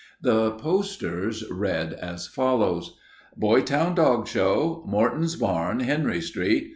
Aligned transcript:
The 0.19 0.53
posters 0.53 1.43
read 1.51 1.93
as 1.93 2.25
follows: 2.25 2.97
BOYTOWN 3.37 3.93
DOG 3.93 4.27
SHOW! 4.27 4.83
_Morton's 4.89 5.35
Barn, 5.35 5.81
Henry 5.81 6.21
Street. 6.21 6.69